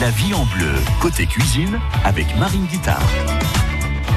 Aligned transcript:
La 0.00 0.10
vie 0.10 0.34
en 0.34 0.44
bleu, 0.44 0.74
côté 1.00 1.24
cuisine, 1.26 1.80
avec 2.04 2.36
Marine 2.36 2.66
Guitard. 2.66 3.00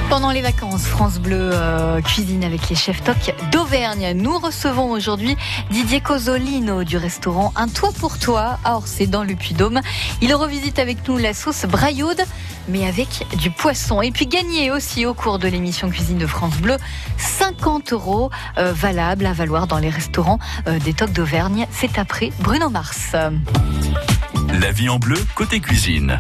Pendant 0.10 0.32
les 0.32 0.42
vacances, 0.42 0.86
France 0.86 1.20
Bleu 1.20 1.52
euh, 1.54 2.02
cuisine 2.02 2.44
avec 2.44 2.68
les 2.68 2.76
chefs 2.76 3.02
toc 3.02 3.34
d'Auvergne. 3.54 4.12
Nous 4.14 4.38
recevons 4.40 4.92
aujourd'hui 4.92 5.38
Didier 5.72 6.02
Cosolino 6.02 6.84
du 6.84 6.98
restaurant 6.98 7.54
Un 7.56 7.70
Toit 7.70 7.94
pour 7.98 8.20
Toi 8.20 8.60
à 8.66 8.76
Orsay 8.76 9.08
dans 9.08 9.24
le 9.24 9.36
Puy-Dôme. 9.36 9.80
Il 10.22 10.34
revisite 10.36 10.80
avec 10.80 11.08
nous 11.08 11.18
la 11.18 11.34
sauce 11.34 11.66
braillaude, 11.66 12.22
mais 12.68 12.86
avec 12.86 13.26
du 13.38 13.50
poisson. 13.50 14.02
Et 14.02 14.12
puis 14.12 14.28
gagner 14.28 14.72
aussi 14.72 15.06
au 15.06 15.14
cours 15.14 15.40
de 15.40 15.48
l'émission 15.48 15.90
Cuisine 15.90 16.18
de 16.18 16.28
France 16.28 16.58
Bleu 16.58 16.76
50 17.18 17.94
euros 17.94 18.32
euh, 18.58 18.74
valables 18.74 19.26
à 19.26 19.32
valoir 19.32 19.66
dans 19.66 19.80
les 19.80 19.90
restaurants 19.90 20.40
euh, 20.68 20.78
des 20.80 20.94
tocs 20.94 21.14
d'Auvergne. 21.14 21.68
C'est 21.72 21.98
après 21.98 22.32
Bruno 22.42 22.70
Mars. 22.70 23.16
La 24.54 24.72
vie 24.72 24.90
en 24.90 24.98
bleu, 24.98 25.18
côté 25.36 25.60
cuisine, 25.60 26.20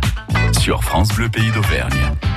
sur 0.60 0.84
France 0.84 1.10
Bleu 1.10 1.30
Pays 1.30 1.52
d'Auvergne. 1.52 2.29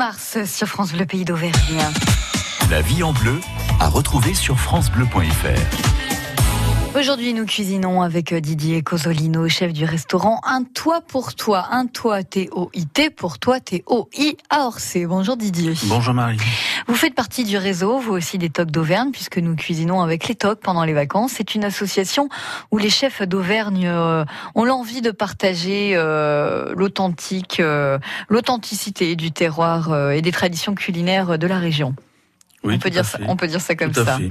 Mars 0.00 0.38
sur 0.46 0.66
France 0.66 0.92
Bleu 0.92 1.04
Pays 1.04 1.26
d'Auvergne. 1.26 1.52
La 2.70 2.80
vie 2.80 3.02
en 3.02 3.12
bleu 3.12 3.38
à 3.80 3.86
retrouver 3.86 4.32
sur 4.32 4.58
francebleu.fr. 4.58 5.99
Aujourd'hui, 6.92 7.34
nous 7.34 7.46
cuisinons 7.46 8.02
avec 8.02 8.34
Didier 8.34 8.82
Cosolino, 8.82 9.48
chef 9.48 9.72
du 9.72 9.84
restaurant 9.84 10.40
Un 10.44 10.64
Toit 10.64 11.00
pour 11.00 11.34
Toi. 11.36 11.66
Un 11.70 11.86
Toit 11.86 12.24
T-O-I-T 12.24 13.10
pour 13.10 13.38
Toi 13.38 13.60
T-O-I 13.60 14.36
à 14.50 14.66
Orsay. 14.66 15.06
Bonjour 15.06 15.36
Didier. 15.36 15.74
Bonjour 15.84 16.12
Marie. 16.14 16.38
Vous 16.88 16.96
faites 16.96 17.14
partie 17.14 17.44
du 17.44 17.56
réseau, 17.56 18.00
vous 18.00 18.12
aussi 18.12 18.38
des 18.38 18.50
Tocs 18.50 18.72
d'Auvergne, 18.72 19.12
puisque 19.12 19.38
nous 19.38 19.54
cuisinons 19.54 20.02
avec 20.02 20.26
les 20.26 20.34
Tocs 20.34 20.58
pendant 20.60 20.82
les 20.82 20.92
vacances. 20.92 21.34
C'est 21.36 21.54
une 21.54 21.64
association 21.64 22.28
où 22.72 22.78
les 22.78 22.90
chefs 22.90 23.22
d'Auvergne 23.22 23.86
euh, 23.86 24.24
ont 24.56 24.64
l'envie 24.64 25.00
de 25.00 25.12
partager 25.12 25.92
euh, 25.94 26.74
l'authentique, 26.76 27.60
euh, 27.60 27.98
l'authenticité 28.28 29.14
du 29.14 29.30
terroir 29.30 30.10
et 30.10 30.22
des 30.22 30.32
traditions 30.32 30.74
culinaires 30.74 31.38
de 31.38 31.46
la 31.46 31.60
région. 31.60 31.94
Oui, 32.64 32.74
on 32.74 32.78
peut 32.78 32.90
dire 32.90 33.04
ça, 33.04 33.18
on 33.28 33.36
peut 33.36 33.46
dire 33.46 33.60
ça 33.60 33.76
comme 33.76 33.92
Tout 33.92 34.00
à 34.00 34.04
ça. 34.04 34.18
fait. 34.18 34.30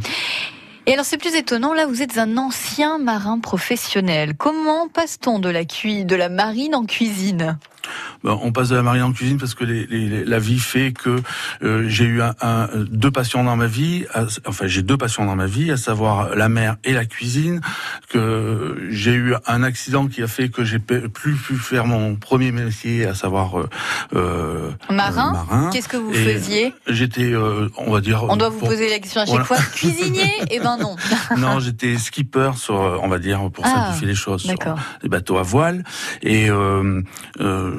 Et 0.86 0.94
alors 0.94 1.06
c'est 1.06 1.18
plus 1.18 1.36
étonnant, 1.36 1.74
là 1.74 1.86
vous 1.86 2.02
êtes 2.02 2.18
un 2.18 2.38
ancien 2.38 2.98
marin 2.98 3.40
professionnel. 3.40 4.36
Comment 4.36 4.88
passe-t-on 4.88 5.40
de 5.40 5.50
la, 5.50 5.64
de 5.64 6.16
la 6.16 6.30
marine 6.30 6.74
en 6.76 6.86
cuisine? 6.86 7.58
On 8.24 8.51
passe 8.51 8.69
de 8.69 8.75
la 8.75 8.81
marine 8.81 9.03
en 9.03 9.12
cuisine 9.12 9.38
parce 9.38 9.56
que 9.56 9.63
la 9.63 10.39
vie 10.39 10.59
fait 10.59 10.91
que 10.91 11.21
euh, 11.63 11.86
j'ai 11.88 12.06
eu 12.06 12.21
un, 12.21 12.69
deux 12.89 13.12
passions 13.12 13.44
dans 13.44 13.56
ma 13.56 13.68
vie. 13.68 14.06
enfin, 14.45 14.68
j'ai 14.68 14.81
deux 14.81 14.97
passions 14.97 15.25
dans 15.25 15.36
ma 15.36 15.45
vie, 15.45 15.71
à 15.71 15.77
savoir 15.77 16.36
la 16.36 16.50
mer 16.50 16.77
et 16.83 16.94
la 16.94 17.06
cuisine. 17.06 17.62
Que 18.09 18.88
j'ai 18.89 19.13
eu 19.13 19.36
un 19.45 19.63
accident 19.63 20.07
qui 20.07 20.24
a 20.24 20.27
fait 20.27 20.50
que 20.50 20.63
j'ai 20.63 20.80
plus 20.80 21.36
pu 21.36 21.56
faire 21.56 21.86
mon 21.86 22.15
premier 22.15 22.51
métier, 22.51 23.06
à 23.06 23.13
savoir 23.13 23.59
euh, 23.59 23.69
euh 24.15 24.71
marin. 24.89 25.69
Qu'est-ce 25.71 25.89
que 25.89 25.97
vous 25.97 26.13
faisiez? 26.13 26.74
J'étais, 26.88 27.31
euh, 27.33 27.69
on 27.77 27.91
va 27.91 28.01
dire. 28.01 28.24
On 28.30 28.38
doit 28.38 28.50
vous 28.50 28.59
poser 28.59 28.89
la 28.89 29.00
question 29.00 29.21
à 29.21 29.25
chaque 29.25 29.45
fois. 29.45 29.57
Cuisinier? 29.74 30.31
Eh 30.50 30.59
ben 30.59 30.77
non. 30.77 30.95
non, 31.38 31.59
j'étais 31.59 31.97
skipper 31.97 32.51
sur, 32.57 32.75
on 32.75 33.07
va 33.07 33.19
dire, 33.19 33.50
pour 33.51 33.65
ah, 33.65 33.69
simplifier 33.69 34.07
les 34.07 34.15
choses, 34.15 34.44
sur 34.44 34.75
les 35.03 35.09
bateaux 35.09 35.38
à 35.38 35.44
voile 35.44 35.83
et 36.21 36.50
euh, 36.50 37.01
et 37.39 37.79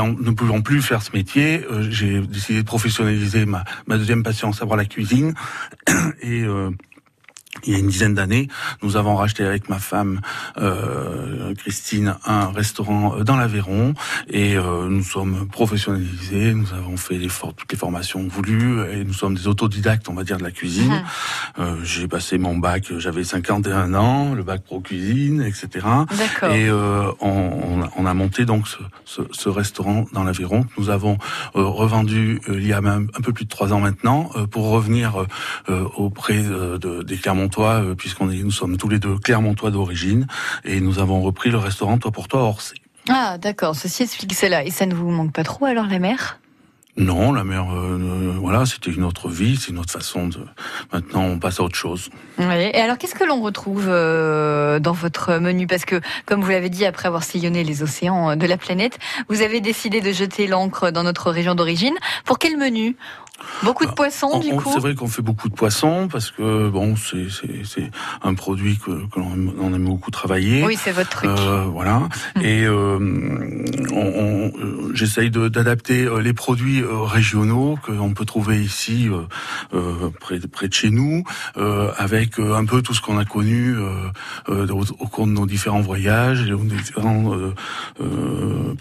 en 0.00 0.08
ne 0.08 0.30
pouvant 0.30 0.60
plus 0.60 0.82
faire 0.82 1.02
ce 1.02 1.12
métier, 1.12 1.64
euh, 1.70 1.86
j'ai 1.90 2.20
décidé 2.20 2.62
de 2.62 2.66
professionnaliser 2.66 3.46
ma, 3.46 3.64
ma 3.86 3.98
deuxième 3.98 4.22
passion, 4.22 4.52
savoir 4.52 4.76
la 4.76 4.84
cuisine. 4.84 5.34
Et 6.22 6.42
euh, 6.42 6.70
il 7.64 7.72
y 7.72 7.76
a 7.76 7.78
une 7.78 7.88
dizaine 7.88 8.14
d'années, 8.14 8.48
nous 8.82 8.96
avons 8.96 9.16
racheté 9.16 9.44
avec 9.44 9.68
ma 9.68 9.78
femme 9.78 10.20
euh, 10.58 11.54
Christine 11.54 12.16
un 12.24 12.50
restaurant 12.50 13.16
euh, 13.16 13.24
dans 13.24 13.36
l'Aveyron 13.36 13.94
et 14.28 14.56
euh, 14.56 14.88
nous 14.88 15.02
sommes 15.02 15.48
professionnalisés, 15.48 16.54
nous 16.54 16.72
avons 16.72 16.96
fait 16.96 17.18
les 17.18 17.28
toutes 17.28 17.72
les 17.72 17.78
formations 17.78 18.26
voulues 18.26 18.80
et 18.90 19.04
nous 19.04 19.12
sommes 19.12 19.34
des 19.34 19.48
autodidactes, 19.48 20.08
on 20.08 20.14
va 20.14 20.24
dire, 20.24 20.38
de 20.38 20.42
la 20.42 20.50
cuisine. 20.50 21.02
Ah. 21.56 21.62
Euh, 21.62 21.76
j'ai 21.84 22.08
passé 22.08 22.38
mon 22.38 22.56
bac, 22.56 22.92
j'avais 22.98 23.24
51 23.24 23.94
ans, 23.94 24.34
le 24.34 24.42
bac 24.42 24.62
pro 24.62 24.80
cuisine, 24.80 25.42
etc. 25.42 25.86
Et 26.44 26.68
euh, 26.68 27.10
on, 27.20 27.82
on, 27.96 28.06
a 28.06 28.14
monté 28.14 28.44
donc 28.44 28.68
ce, 28.68 28.78
ce, 29.04 29.22
ce 29.30 29.48
restaurant 29.48 30.06
dans 30.12 30.24
l'Aveyron 30.24 30.62
que 30.62 30.72
nous 30.78 30.90
avons 30.90 31.18
revendu 31.54 32.40
il 32.48 32.66
y 32.66 32.72
a 32.72 32.80
même 32.80 33.08
un 33.16 33.20
peu 33.20 33.32
plus 33.32 33.44
de 33.44 33.50
trois 33.50 33.72
ans 33.72 33.80
maintenant 33.80 34.30
pour 34.50 34.70
revenir 34.70 35.26
auprès 35.96 36.42
de, 36.42 37.02
des 37.02 37.16
Clermont 37.16 37.48
euh, 37.62 37.94
puisqu'on 37.94 38.30
est, 38.30 38.42
nous 38.42 38.50
sommes 38.50 38.76
tous 38.76 38.88
les 38.88 38.98
deux 38.98 39.16
Clermontois 39.16 39.70
d'origine, 39.70 40.26
et 40.64 40.80
nous 40.80 40.98
avons 40.98 41.22
repris 41.22 41.50
le 41.50 41.58
restaurant 41.58 41.98
Toi 41.98 42.10
pour 42.10 42.28
toi 42.28 42.42
Orsay. 42.42 42.76
Ah, 43.08 43.38
d'accord. 43.38 43.76
Ceci 43.76 44.02
explique 44.02 44.34
cela. 44.34 44.64
Et 44.64 44.70
ça 44.70 44.86
ne 44.86 44.94
vous 44.94 45.10
manque 45.10 45.32
pas 45.32 45.44
trop 45.44 45.66
alors 45.66 45.86
la 45.86 45.98
mer? 45.98 46.40
Non, 46.96 47.32
la 47.32 47.42
mer, 47.42 47.74
euh, 47.74 47.98
euh, 47.98 48.36
voilà, 48.38 48.66
c'était 48.66 48.92
une 48.92 49.02
autre 49.02 49.28
vie, 49.28 49.56
c'est 49.56 49.72
une 49.72 49.80
autre 49.80 49.92
façon 49.92 50.28
de. 50.28 50.38
Maintenant, 50.92 51.22
on 51.24 51.40
passe 51.40 51.58
à 51.58 51.64
autre 51.64 51.74
chose. 51.74 52.08
Oui. 52.38 52.44
Et 52.72 52.76
alors, 52.76 52.98
qu'est-ce 52.98 53.16
que 53.16 53.24
l'on 53.24 53.42
retrouve 53.42 53.86
dans 53.86 54.92
votre 54.92 55.38
menu? 55.38 55.66
Parce 55.66 55.84
que, 55.84 56.00
comme 56.24 56.40
vous 56.40 56.50
l'avez 56.50 56.70
dit, 56.70 56.84
après 56.84 57.08
avoir 57.08 57.24
sillonné 57.24 57.64
les 57.64 57.82
océans 57.82 58.36
de 58.36 58.46
la 58.46 58.56
planète, 58.56 58.98
vous 59.28 59.42
avez 59.42 59.60
décidé 59.60 60.00
de 60.00 60.12
jeter 60.12 60.46
l'encre 60.46 60.92
dans 60.92 61.02
notre 61.02 61.32
région 61.32 61.56
d'origine. 61.56 61.94
Pour 62.24 62.38
quel 62.38 62.56
menu? 62.56 62.96
Beaucoup 63.62 63.84
de 63.84 63.90
bah, 63.90 63.94
poissons, 63.96 64.38
du 64.38 64.50
coup. 64.50 64.70
C'est 64.72 64.80
vrai 64.80 64.94
qu'on 64.94 65.08
fait 65.08 65.22
beaucoup 65.22 65.48
de 65.48 65.54
poissons 65.54 66.08
parce 66.10 66.30
que 66.30 66.68
bon, 66.68 66.94
c'est 66.96 67.90
un 68.22 68.34
produit 68.34 68.78
que, 68.78 69.06
que 69.08 69.20
l'on 69.20 69.74
aime 69.74 69.84
beaucoup 69.84 70.10
travailler. 70.10 70.64
Oui, 70.64 70.76
c'est 70.76 70.92
votre 70.92 71.10
truc. 71.10 71.30
Euh, 71.30 71.64
voilà. 71.64 71.96
Hum. 72.36 72.42
Et 72.42 72.64
euh, 72.64 72.98
on, 73.92 73.96
on, 73.96 74.94
j'essaye 74.94 75.30
d'adapter 75.30 76.04
euh, 76.04 76.20
les 76.20 76.32
produits 76.32 76.82
euh, 76.82 77.02
régionaux 77.02 77.78
que 77.82 77.92
l'on 77.92 78.14
peut 78.14 78.24
trouver 78.24 78.62
ici 78.62 79.08
euh, 79.72 80.10
près, 80.20 80.38
près 80.40 80.68
de 80.68 80.74
chez 80.74 80.90
nous, 80.90 81.24
avec 81.96 82.38
un 82.38 82.64
peu 82.64 82.82
tout 82.82 82.94
ce 82.94 83.00
qu'on 83.00 83.18
a 83.18 83.24
connu 83.24 83.76
au, 84.48 84.52
au, 84.98 85.06
cours 85.08 85.26
de 85.26 85.32
nos 85.32 85.46
différents 85.46 85.80
voyages 85.80 86.42
et 86.42 86.50
des 86.50 86.76
différents 86.76 87.32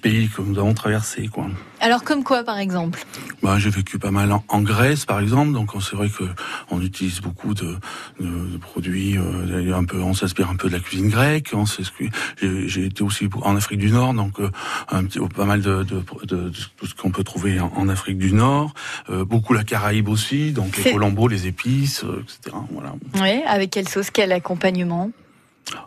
pays 0.01 0.29
que 0.29 0.41
nous 0.41 0.57
avons 0.59 0.73
traversés, 0.73 1.27
quoi. 1.27 1.47
Alors 1.83 2.05
comme 2.05 2.23
quoi, 2.23 2.45
par 2.45 2.59
exemple 2.59 3.05
bah, 3.41 3.59
j'ai 3.59 3.69
vécu 3.69 3.99
pas 3.99 4.09
mal 4.09 4.31
en, 4.31 4.61
Grèce, 4.61 5.05
par 5.05 5.19
exemple. 5.19 5.51
Donc 5.51 5.71
c'est 5.81 5.97
vrai 5.97 6.07
que 6.07 6.23
on 6.71 6.81
utilise 6.81 7.19
beaucoup 7.19 7.53
de, 7.53 7.75
de, 8.21 8.57
produits. 8.57 9.17
Euh, 9.17 9.75
un 9.77 9.83
peu, 9.83 9.99
on 9.99 10.13
s'inspire 10.13 10.49
un 10.49 10.55
peu 10.55 10.69
de 10.69 10.73
la 10.73 10.79
cuisine 10.79 11.09
grecque. 11.09 11.51
On 11.53 11.65
j'ai 12.41 12.85
été 12.85 13.03
aussi 13.03 13.27
en 13.41 13.57
Afrique 13.57 13.79
du 13.79 13.91
Nord, 13.91 14.13
donc 14.13 14.39
euh, 14.39 14.49
un 14.89 15.03
petit, 15.03 15.19
pas 15.35 15.43
mal 15.43 15.61
de, 15.61 15.83
tout 15.83 16.87
ce 16.87 16.95
qu'on 16.95 17.11
peut 17.11 17.25
trouver 17.25 17.59
en, 17.59 17.89
Afrique 17.89 18.17
du 18.17 18.31
Nord. 18.31 18.73
Euh, 19.09 19.25
beaucoup 19.25 19.53
la 19.53 19.65
Caraïbe 19.65 20.07
aussi, 20.07 20.53
donc 20.53 20.77
les 20.77 20.93
colombos, 20.93 21.27
les 21.27 21.47
épices, 21.47 22.05
etc. 22.21 22.55
Voilà. 22.71 22.93
Oui, 23.15 23.43
avec 23.45 23.71
quelle 23.71 23.89
sauce, 23.89 24.09
quel 24.09 24.31
accompagnement? 24.31 25.11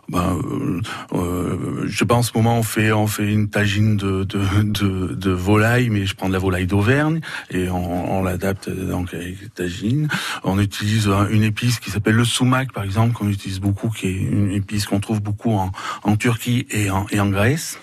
Ben, 0.09 0.39
euh, 0.43 0.81
euh, 1.13 1.83
je 1.87 1.97
sais 1.97 2.05
pas 2.05 2.15
en 2.15 2.23
ce 2.23 2.31
moment 2.35 2.57
on 2.57 2.63
fait 2.63 2.91
on 2.91 3.07
fait 3.07 3.31
une 3.31 3.49
tagine 3.49 3.95
de 3.95 4.23
de, 4.23 5.13
de, 5.13 5.31
volaille, 5.31 5.89
mais 5.89 6.05
je 6.05 6.15
prends 6.15 6.27
de 6.27 6.33
la 6.33 6.39
volaille 6.39 6.67
d'Auvergne 6.67 7.21
et 7.51 7.69
on, 7.69 8.23
l'adapte 8.23 8.69
donc 8.69 9.13
avec 9.13 9.53
tagine. 9.53 10.07
On 10.43 10.59
utilise 10.59 11.09
une 11.29 11.43
épice 11.43 11.79
qui 11.79 11.91
s'appelle 11.91 12.15
le 12.15 12.25
sumac 12.25 12.73
par 12.73 12.83
exemple 12.83 13.13
qu'on 13.13 13.29
utilise 13.29 13.59
beaucoup, 13.59 13.89
qui 13.89 14.07
est 14.07 14.13
une 14.13 14.51
épice 14.51 14.85
qu'on 14.85 14.99
trouve 14.99 15.21
beaucoup 15.21 15.53
en, 15.53 15.71
en 16.03 16.15
Turquie 16.15 16.65
et 16.71 16.89
en, 16.89 17.05
et 17.11 17.19
en 17.19 17.29
Grèce. 17.29 17.79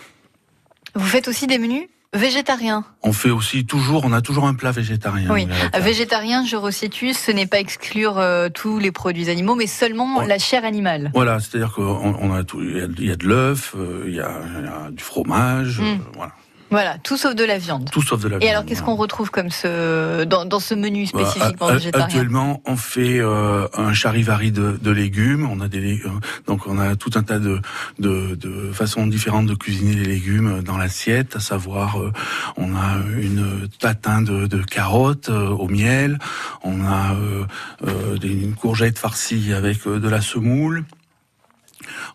Vous 0.95 1.07
faites 1.07 1.29
aussi 1.29 1.47
des 1.47 1.59
menus? 1.59 1.89
Végétarien. 2.15 2.85
On 3.03 3.13
fait 3.13 3.31
aussi 3.31 3.67
toujours, 3.67 4.05
on 4.05 4.13
a 4.13 4.21
toujours 4.21 4.47
un 4.47 4.55
plat 4.55 4.71
végétarien. 4.71 5.29
Oui, 5.33 5.49
végétarien, 5.79 6.45
je 6.47 6.55
resitue, 6.57 7.13
ce 7.13 7.33
n'est 7.33 7.47
pas 7.47 7.59
exclure 7.59 8.19
euh, 8.19 8.49
tous 8.49 8.79
les 8.79 8.93
produits 8.93 9.31
animaux, 9.31 9.57
mais 9.57 9.67
seulement 9.67 10.23
la 10.23 10.39
chair 10.39 10.65
animale. 10.65 11.11
Voilà, 11.13 11.41
c'est-à-dire 11.41 11.73
qu'on 11.73 12.15
on 12.21 12.33
a 12.33 12.45
tout, 12.45 12.63
il 12.63 13.05
y 13.05 13.11
a, 13.11 13.17
de 13.17 13.27
l'œuf, 13.27 13.75
euh, 13.77 14.05
il 14.07 14.15
y, 14.15 14.21
a, 14.21 14.91
du 14.93 15.03
fromage, 15.03 15.81
mm. 15.81 15.85
euh, 15.85 15.97
voilà. 16.15 16.33
Voilà, 16.75 16.99
tout 16.99 17.17
sauf 17.17 17.37
de 17.37 17.45
la 17.45 17.57
viande. 17.57 17.89
Tout 17.93 18.03
sauf 18.03 18.21
de 18.21 18.27
la 18.27 18.39
viande. 18.39 18.43
Et 18.43 18.51
alors, 18.51 18.65
qu'est-ce 18.65 18.83
qu'on 18.83 18.97
retrouve 18.97 19.31
comme 19.31 19.49
ce 19.49 20.25
dans, 20.25 20.45
dans 20.45 20.59
ce 20.59 20.75
menu 20.75 21.07
bah, 21.15 21.25
spécifiquement 21.25 21.69
végétarien 21.69 22.07
Actuellement, 22.07 22.63
on 22.67 22.75
fait 22.75 23.21
euh, 23.21 23.69
un 23.75 23.93
charivari 23.93 24.51
de, 24.51 24.77
de, 24.83 24.91
légumes. 24.91 25.49
On 25.49 25.61
a 25.61 25.69
des 25.69 26.01
euh, 26.05 26.09
donc 26.49 26.67
on 26.67 26.81
a 26.81 26.97
tout 26.97 27.13
un 27.15 27.23
tas 27.23 27.39
de, 27.39 27.61
de, 28.01 28.35
de 28.35 28.73
façons 28.73 29.07
différentes 29.07 29.47
de 29.47 29.55
cuisiner 29.55 29.95
les 29.95 30.05
légumes 30.05 30.63
dans 30.63 30.77
l'assiette. 30.77 31.37
À 31.37 31.41
savoir, 31.41 32.01
euh, 32.01 32.13
on 32.57 32.75
a 32.75 32.97
une 33.21 33.69
tatin 33.79 34.21
de, 34.21 34.49
de 34.49 34.61
carottes 34.61 35.29
au 35.29 35.69
miel. 35.69 36.19
On 36.65 36.85
a 36.85 37.15
des, 38.21 38.33
une 38.33 38.55
courgette 38.55 38.99
farcie 38.99 39.53
avec 39.53 39.87
de 39.87 40.09
la 40.09 40.21
semoule. 40.21 40.85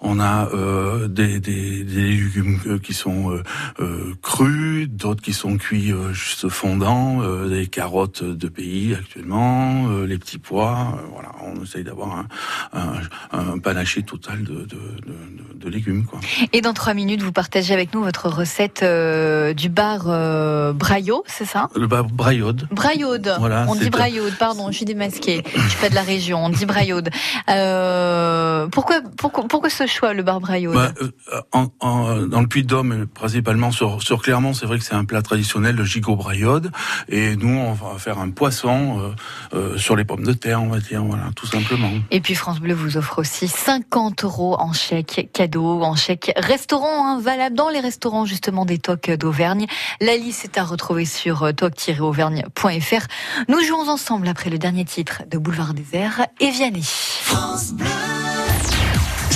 On 0.01 0.19
a 0.19 0.47
euh, 0.53 1.07
des, 1.07 1.39
des, 1.39 1.83
des, 1.83 2.01
légumes 2.01 2.59
euh, 2.67 2.79
qui 2.79 2.93
sont 2.93 3.31
euh, 3.79 4.13
crus, 4.21 4.87
d'autres 4.89 5.21
qui 5.21 5.33
sont 5.33 5.57
cuits 5.57 5.93
juste 6.11 6.49
fondants, 6.49 7.21
des 7.47 7.67
carottes 7.67 8.23
de 8.23 8.47
pays 8.47 8.95
actuellement, 8.95 9.87
les 10.05 10.17
petits 10.17 10.37
pois. 10.37 10.99
voilà, 11.13 11.29
on 11.43 11.63
essaye 11.63 11.83
d'avoir 11.83 12.17
un, 12.17 12.27
un, 12.73 12.93
un, 13.31 13.57
panaché 13.59 14.03
total 14.03 14.43
de, 14.43 14.53
de, 14.53 14.65
de, 14.65 15.55
de, 15.55 15.69
légumes. 15.69 16.05
Quoi. 16.05 16.19
Et 16.53 16.61
dans 16.61 16.73
trois 16.73 16.93
minutes, 16.93 17.21
vous 17.21 17.31
partagez 17.31 17.73
avec 17.73 17.93
nous 17.93 18.03
votre 18.03 18.29
recette 18.29 18.83
du 19.55 19.69
bar 19.69 20.73
Braillot, 20.73 21.23
c'est 21.27 21.45
ça? 21.45 21.69
Le 21.75 21.87
bar 21.87 22.05
Braillaude. 22.05 22.67
Braillaude. 22.71 23.35
Voilà, 23.39 23.65
on 23.67 23.75
dit 23.75 23.89
Braillaude, 23.89 24.33
pardon, 24.37 24.71
je 24.71 24.77
suis 24.77 24.85
démasquée. 24.85 25.43
Je 25.53 25.69
suis 25.69 25.79
pas 25.79 25.89
de 25.89 25.95
la 25.95 26.03
région, 26.03 26.45
on 26.45 26.49
dit 26.49 26.65
Braillaude. 26.65 27.09
pourquoi, 28.71 29.01
pourquoi, 29.17 29.47
pourquoi 29.47 29.68
ce 29.69 29.87
choix, 29.87 30.13
le 30.13 30.23
bar 30.23 30.39
Braillot 30.39 30.73
bah, 30.73 30.93
euh, 31.01 31.41
en, 31.51 32.25
Dans 32.25 32.41
le 32.41 32.47
Puy-de-Dôme, 32.47 33.07
principalement 33.07 33.71
sur, 33.71 34.01
sur 34.01 34.21
Clermont, 34.21 34.53
c'est 34.53 34.65
vrai 34.65 34.79
que 34.79 34.83
c'est 34.83 34.95
un 34.95 35.05
plat 35.05 35.21
traditionnel, 35.21 35.75
le 35.75 35.83
gigot 35.83 36.15
braillode. 36.15 36.71
Et 37.07 37.35
nous, 37.35 37.57
on 37.57 37.73
va 37.73 37.97
faire 37.97 38.19
un 38.19 38.29
poisson 38.29 38.99
euh, 38.99 39.11
euh, 39.53 39.77
sur 39.77 39.95
les 39.95 40.05
pommes 40.05 40.23
de 40.23 40.33
terre, 40.33 40.61
on 40.61 40.67
va 40.67 40.79
dire, 40.79 41.03
voilà, 41.03 41.29
tout 41.35 41.47
simplement. 41.47 41.91
Et 42.11 42.21
puis 42.21 42.35
France 42.35 42.59
Bleu 42.59 42.73
vous 42.73 42.97
offre 42.97 43.19
aussi 43.19 43.47
50 43.47 44.23
euros 44.23 44.55
en 44.59 44.73
chèque 44.73 45.29
cadeau, 45.33 45.83
en 45.83 45.95
chèque 45.95 46.31
restaurant, 46.37 47.07
hein, 47.07 47.21
valable 47.21 47.55
dans 47.55 47.69
les 47.69 47.79
restaurants 47.79 48.25
justement 48.25 48.65
des 48.65 48.77
tocs 48.77 49.11
d'Auvergne. 49.11 49.65
La 50.01 50.17
liste 50.17 50.45
est 50.45 50.57
à 50.57 50.63
retrouver 50.63 51.05
sur 51.05 51.53
toc-auvergne.fr. 51.55 53.07
Nous 53.47 53.61
jouons 53.61 53.89
ensemble 53.89 54.27
après 54.27 54.49
le 54.49 54.57
dernier 54.57 54.85
titre 54.85 55.23
de 55.29 55.37
Boulevard 55.37 55.73
Désert 55.73 56.27
et 56.39 56.49
Vianney. 56.49 56.83
France 56.83 57.73
Bleu. 57.73 58.18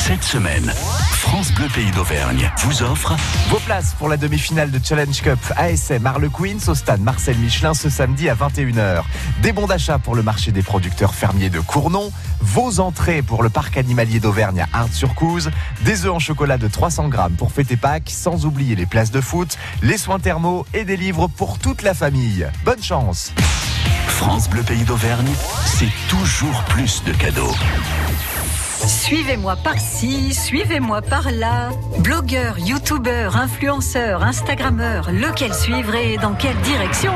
Cette 0.05 0.25
semaine, 0.25 0.69
France 1.11 1.53
Bleu 1.53 1.69
Pays 1.73 1.89
d'Auvergne 1.91 2.51
vous 2.57 2.83
offre 2.83 3.15
vos 3.47 3.59
places 3.59 3.93
pour 3.93 4.09
la 4.09 4.17
demi-finale 4.17 4.69
de 4.69 4.77
Challenge 4.83 5.21
Cup 5.21 5.39
ASM 5.55 6.05
Harlequins 6.05 6.57
au 6.67 6.75
stade 6.75 6.99
Marcel 6.99 7.37
Michelin 7.37 7.73
ce 7.73 7.89
samedi 7.89 8.27
à 8.27 8.35
21h. 8.35 9.03
Des 9.41 9.53
bons 9.53 9.65
d'achat 9.65 9.99
pour 9.99 10.15
le 10.15 10.21
marché 10.21 10.51
des 10.51 10.61
producteurs 10.61 11.15
fermiers 11.15 11.49
de 11.49 11.61
Cournon, 11.61 12.11
vos 12.41 12.81
entrées 12.81 13.21
pour 13.21 13.43
le 13.43 13.49
parc 13.49 13.77
animalier 13.77 14.19
d'Auvergne 14.19 14.65
à 14.73 14.79
Art-sur-Couze, 14.79 15.51
des 15.85 16.05
œufs 16.05 16.11
en 16.11 16.19
chocolat 16.19 16.57
de 16.57 16.67
300 16.67 17.07
grammes 17.07 17.35
pour 17.37 17.53
fêter 17.53 17.77
Pâques, 17.77 18.09
sans 18.09 18.45
oublier 18.45 18.75
les 18.75 18.85
places 18.85 19.11
de 19.11 19.21
foot, 19.21 19.57
les 19.83 19.97
soins 19.97 20.19
thermaux 20.19 20.65
et 20.73 20.83
des 20.83 20.97
livres 20.97 21.29
pour 21.29 21.59
toute 21.59 21.81
la 21.81 21.93
famille. 21.93 22.45
Bonne 22.65 22.83
chance 22.83 23.31
France 24.07 24.49
Bleu 24.49 24.63
Pays 24.63 24.83
d'Auvergne, 24.83 25.31
c'est 25.65 25.91
toujours 26.09 26.61
plus 26.65 27.03
de 27.05 27.13
cadeaux. 27.13 27.53
Suivez-moi 28.87 29.55
par-ci, 29.55 30.33
suivez-moi 30.33 31.01
par-là. 31.01 31.69
Blogueur, 31.99 32.59
youtubeur, 32.59 33.37
influenceur, 33.37 34.23
instagrammeur, 34.23 35.09
lequel 35.11 35.53
suivre 35.53 35.95
et 35.95 36.17
dans 36.17 36.33
quelle 36.33 36.57
direction? 36.61 37.13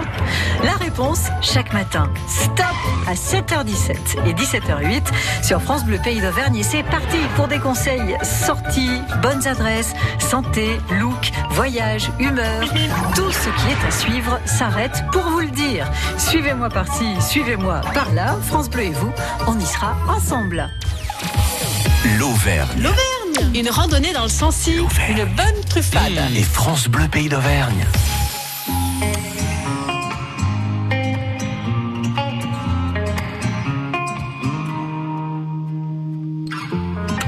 La 0.64 0.74
réponse 0.74 1.26
chaque 1.42 1.74
matin. 1.74 2.10
Stop 2.28 2.66
à 3.08 3.14
7h17 3.14 4.28
et 4.28 4.34
17h08 4.34 5.04
sur 5.44 5.62
France 5.62 5.84
Bleu 5.86 6.00
Pays 6.02 6.22
d'Auvergne 6.22 6.56
et 6.56 6.64
c'est 6.64 6.84
parti 6.84 7.18
pour 7.36 7.48
des 7.48 7.60
conseils 7.60 8.18
sorties, 8.24 9.02
bonnes 9.22 9.46
adresses, 9.46 9.94
santé, 10.20 10.80
look, 11.00 11.32
voyage, 11.52 12.10
humeur. 12.20 12.62
Tout 13.16 13.32
ce 13.32 13.50
qui 13.50 13.72
est 13.72 13.88
à 13.88 13.92
suivre 13.92 14.40
s'arrête 14.46 15.04
pour 15.12 15.24
vous 15.24 15.42
le 15.42 15.52
dire. 15.52 15.86
Suivez-moi 16.18 16.70
par-ci, 16.70 17.06
suivez-moi 17.22 17.82
par-là. 17.94 18.38
France 18.44 18.70
Bleu 18.70 18.84
et 18.84 18.92
vous, 18.92 19.12
on 19.48 19.60
y 19.60 19.66
sera 19.66 19.96
ensemble. 20.08 20.70
L'Auvergne. 22.16 22.82
L'Auvergne 22.82 23.54
Une 23.54 23.70
randonnée 23.70 24.14
dans 24.14 24.24
le 24.24 24.30
Sancy, 24.30 24.76
une 24.76 25.26
bonne 25.26 25.64
truffade. 25.70 26.14
Et 26.34 26.42
France 26.42 26.88
Bleu 26.88 27.08
Pays 27.10 27.28
d'Auvergne. 27.28 27.86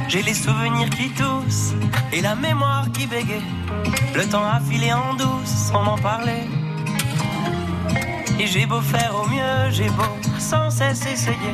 J'ai 0.07 0.21
les 0.21 0.33
souvenirs 0.33 0.89
qui 0.91 1.09
toussent 1.09 1.73
et 2.13 2.21
la 2.21 2.35
mémoire 2.35 2.89
qui 2.93 3.05
bégaye. 3.05 3.43
Le 4.15 4.25
temps 4.29 4.45
a 4.45 4.61
filé 4.61 4.93
en 4.93 5.13
douce 5.15 5.49
sans 5.71 5.83
m'en 5.83 5.97
parler. 5.97 6.47
Et 8.39 8.47
j'ai 8.47 8.65
beau 8.65 8.79
faire 8.79 9.13
au 9.13 9.27
mieux, 9.27 9.71
j'ai 9.71 9.89
beau 9.89 10.17
sans 10.39 10.71
cesse 10.71 11.05
essayer. 11.05 11.53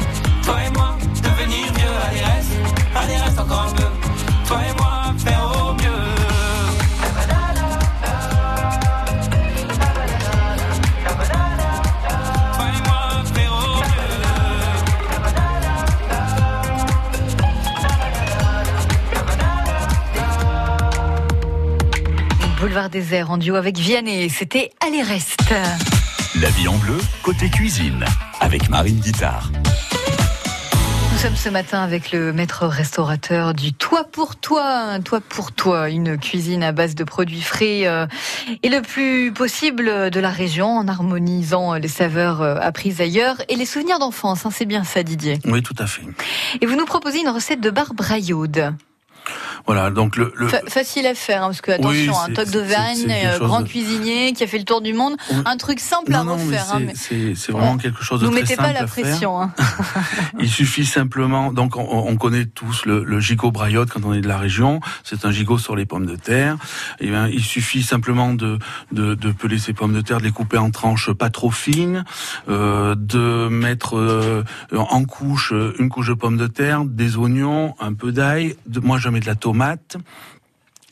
Boulevard 22.81 22.89
désert 22.89 23.29
en 23.29 23.37
duo 23.37 23.55
avec 23.55 23.77
Vianney. 23.77 24.27
C'était 24.29 24.71
Allez 24.83 25.03
Reste. 25.03 25.53
La 26.39 26.49
vie 26.49 26.67
en 26.67 26.77
bleu, 26.77 26.97
côté 27.21 27.47
cuisine, 27.47 28.03
avec 28.39 28.69
Marine 28.69 28.99
Guitard. 28.99 29.51
Nous 31.11 31.17
sommes 31.19 31.35
ce 31.35 31.49
matin 31.49 31.83
avec 31.83 32.11
le 32.11 32.33
maître 32.33 32.65
restaurateur 32.65 33.53
du 33.53 33.73
Toit 33.73 34.05
pour 34.05 34.35
toi. 34.35 34.63
Un 34.65 35.01
Toit 35.01 35.21
pour 35.21 35.51
toi, 35.51 35.89
une 35.89 36.17
cuisine 36.17 36.63
à 36.63 36.71
base 36.71 36.95
de 36.95 37.03
produits 37.03 37.43
frais 37.43 37.85
euh, 37.85 38.07
et 38.63 38.69
le 38.69 38.81
plus 38.81 39.31
possible 39.31 40.09
de 40.09 40.19
la 40.19 40.31
région 40.31 40.77
en 40.77 40.87
harmonisant 40.87 41.75
les 41.75 41.87
saveurs 41.87 42.41
euh, 42.41 42.55
apprises 42.59 42.99
ailleurs 42.99 43.35
et 43.47 43.57
les 43.57 43.67
souvenirs 43.67 43.99
d'enfance. 43.99 44.47
hein, 44.47 44.49
c'est 44.51 44.65
bien 44.65 44.83
ça, 44.83 45.03
Didier. 45.03 45.37
Oui, 45.45 45.61
tout 45.61 45.75
à 45.77 45.85
fait. 45.85 46.01
Et 46.61 46.65
vous 46.65 46.75
nous 46.75 46.85
proposez 46.85 47.19
une 47.19 47.29
recette 47.29 47.61
de 47.61 47.69
bar 47.69 47.93
braillaude. 47.93 48.73
Voilà, 49.65 49.89
donc 49.91 50.17
le, 50.17 50.33
le- 50.35 50.47
Fa- 50.47 50.61
facile 50.67 51.05
à 51.07 51.13
faire, 51.15 51.43
hein, 51.43 51.47
parce 51.47 51.61
que 51.61 51.71
attention, 51.71 52.13
Oui, 52.13 52.31
un 52.31 52.33
toc 52.33 52.49
d'Auvergne, 52.49 53.05
euh, 53.09 53.39
grand 53.39 53.61
de- 53.61 53.67
cuisinier 53.67 54.33
qui 54.33 54.43
a 54.43 54.47
fait 54.47 54.57
le 54.57 54.63
tour 54.63 54.81
du 54.81 54.93
monde, 54.93 55.15
Oui. 55.31 55.37
un 55.45 55.57
truc 55.57 55.79
simple 55.79 56.13
à 56.13 56.23
non, 56.23 56.35
mais 56.35 56.43
refaire. 56.43 56.65
hein, 56.73 56.81
c'est- 56.95 57.15
mais- 57.15 57.35
c'est 57.35 57.51
vraiment 57.51 57.77
quelque 57.77 58.03
chose 58.03 58.21
de 58.21 58.25
Nous 58.25 58.31
très 58.31 58.41
mettez 58.41 58.55
simple 58.55 58.67
pas 58.73 58.73
la 58.73 58.87
pression. 58.87 59.41
hein. 59.41 59.53
Il 60.39 60.49
suffit 60.49 60.85
simplement, 60.85 61.51
donc 61.53 61.75
on, 61.77 61.81
on 62.07 62.15
connaît 62.17 62.45
tous 62.45 62.85
le, 62.85 63.03
le 63.03 63.19
gigot 63.19 63.51
braillotte 63.51 63.89
quand 63.91 64.01
on 64.05 64.13
est 64.13 64.21
de 64.21 64.27
la 64.27 64.37
région. 64.37 64.79
C'est 65.03 65.25
un 65.25 65.31
gigot 65.31 65.57
sur 65.57 65.75
les 65.75 65.85
pommes 65.85 66.05
de 66.05 66.15
terre. 66.15 66.57
Et 66.99 67.07
bien, 67.07 67.27
il 67.27 67.43
suffit 67.43 67.83
simplement 67.83 68.33
de, 68.33 68.57
de, 68.91 69.13
de 69.15 69.31
peler 69.31 69.59
ces 69.59 69.73
pommes 69.73 69.93
de 69.93 70.01
terre, 70.01 70.17
de 70.19 70.23
les 70.23 70.31
couper 70.31 70.57
en 70.57 70.71
tranches 70.71 71.11
pas 71.13 71.29
trop 71.29 71.51
fines, 71.51 72.03
euh, 72.49 72.95
de 72.97 73.47
mettre 73.49 73.97
euh, 73.97 74.43
en 74.75 75.03
couche 75.05 75.53
une 75.79 75.89
couche 75.89 76.07
de 76.07 76.13
pommes 76.13 76.37
de 76.37 76.47
terre, 76.47 76.83
des 76.85 77.17
oignons, 77.17 77.75
un 77.79 77.93
peu 77.93 78.11
d'ail. 78.11 78.55
De- 78.65 78.79
Moi, 78.79 78.97
je 78.97 79.09
mets 79.09 79.19
de 79.19 79.27
la 79.27 79.35
tomate. 79.51 79.97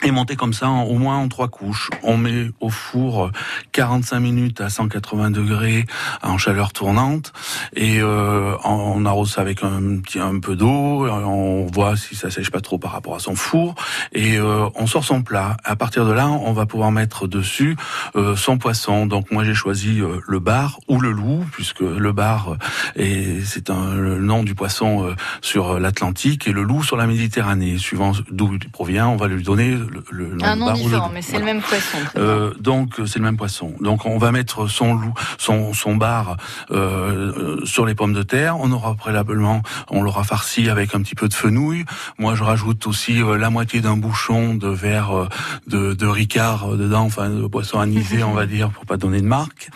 Et 0.04 0.12
monter 0.12 0.36
comme 0.36 0.54
ça 0.54 0.70
au 0.70 0.98
moins 0.98 1.18
en 1.18 1.28
trois 1.28 1.48
couches. 1.48 1.90
On 2.04 2.18
met 2.18 2.52
au 2.60 2.70
four 2.70 3.32
45 3.72 4.20
minutes 4.20 4.62
à 4.62 4.70
180 4.70 5.32
degrés 5.32 5.86
en 6.22 6.38
chaleur 6.38 6.72
tournante 6.72 7.34
et 7.76 8.00
euh, 8.02 8.56
on 8.64 9.06
arrose 9.06 9.32
ça 9.32 9.42
avec 9.42 9.64
un 9.64 10.00
petit 10.00 10.20
un 10.20 10.40
peu 10.40 10.56
d'eau. 10.56 11.08
On 11.08 11.66
voit 11.66 11.98
si 11.98 12.16
ça 12.16 12.32
sèche 12.32 12.52
pas 12.52 12.62
trop 12.62 12.78
par 12.78 12.92
rapport 12.92 13.16
à 13.16 13.20
son 13.20 13.36
four 13.36 13.76
et 14.14 14.38
euh, 14.38 14.68
on 14.76 14.88
sort 14.88 15.04
son 15.04 15.22
plat. 15.22 15.58
À 15.64 15.76
partir 15.76 16.06
de 16.06 16.12
là, 16.12 16.30
on 16.30 16.54
va 16.54 16.66
pouvoir 16.66 16.92
mettre 16.92 17.28
dessus 17.28 17.76
euh, 18.16 18.36
son 18.36 18.58
poisson. 18.58 19.06
Donc 19.06 19.32
moi 19.32 19.44
j'ai 19.44 19.54
choisi 19.54 20.02
euh, 20.02 20.20
le 20.28 20.40
bar 20.40 20.80
ou 20.88 21.00
le 21.00 21.12
loup 21.12 21.46
puisque 21.52 21.82
le 21.82 22.12
bar 22.12 22.58
et 22.96 23.42
c'est 23.44 23.70
un 23.70 23.96
le 23.96 24.20
nom 24.20 24.44
du 24.44 24.56
poisson 24.56 25.16
sur 25.42 25.80
l'Atlantique 25.80 26.48
et 26.48 26.52
le 26.52 26.64
loup 26.64 26.84
sur 26.84 26.98
la 26.98 27.08
Méditerranée. 27.08 27.78
Suivant 27.78 28.14
d'où 28.32 28.54
il 28.54 28.70
provient, 28.70 29.10
on 29.10 29.16
va 29.16 29.28
lui 29.28 29.44
donner 29.44 29.76
le, 29.90 30.38
un 30.44 30.56
nom 30.56 30.74
différent, 30.74 31.10
mais 31.14 31.22
c'est 31.22 31.40
le 31.40 31.46
même 31.46 31.62
poisson. 31.62 31.98
Euh, 32.18 32.54
donc 32.60 32.96
c'est 33.06 33.18
le 33.18 33.26
même 33.26 33.38
poisson. 33.38 33.74
Donc 33.82 34.06
on 34.06 34.18
va 34.18 34.32
mettre 34.32 34.68
son 34.68 34.94
loup, 34.94 35.14
son 35.38 35.74
son 35.74 35.96
bar 35.96 36.38
euh, 36.72 37.64
sur 37.66 37.86
les 37.86 37.96
pommes 37.96 38.14
de 38.14 38.24
terre. 38.24 38.58
On 38.60 38.72
aura 38.72 38.96
préalablement, 38.96 39.62
on 39.90 40.02
l'aura 40.02 40.24
farci 40.24 40.70
avec 40.70 40.96
un 40.96 41.02
petit 41.02 41.16
peu 41.16 41.28
de 41.28 41.34
fenouil. 41.34 41.86
Moi 42.18 42.36
je 42.36 42.44
rajoute 42.44 42.88
aussi 42.88 43.22
euh, 43.22 43.38
la 43.38 43.50
moitié 43.50 43.82
d'un 43.82 43.98
bouchon 43.98 44.56
de 44.56 44.70
verre 44.70 45.18
euh, 45.18 45.28
de, 45.68 45.94
de 45.94 46.08
Ricard 46.08 46.70
dedans, 46.76 47.06
enfin 47.06 47.30
de 47.30 47.48
poisson 47.48 47.80
anisé 47.80 48.24
on 48.30 48.34
va 48.34 48.46
dire 48.46 48.70
pour 48.70 48.86
pas 48.86 48.98
donner 48.98 49.22
de 49.22 49.28
marque. 49.28 49.70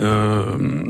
Euh, 0.00 0.84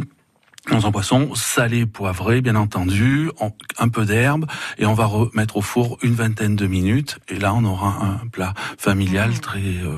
dans 0.70 0.86
un 0.86 0.92
poisson 0.92 1.34
salé, 1.34 1.86
poivré, 1.86 2.40
bien 2.40 2.56
entendu, 2.56 3.30
un 3.78 3.88
peu 3.88 4.04
d'herbe, 4.04 4.46
et 4.78 4.86
on 4.86 4.94
va 4.94 5.06
remettre 5.06 5.56
au 5.56 5.62
four 5.62 5.98
une 6.02 6.14
vingtaine 6.14 6.56
de 6.56 6.66
minutes, 6.66 7.18
et 7.28 7.38
là 7.38 7.54
on 7.54 7.64
aura 7.64 7.98
un 8.02 8.26
plat 8.28 8.54
familial 8.78 9.30
mmh. 9.30 9.38
très 9.38 9.58
euh, 9.58 9.96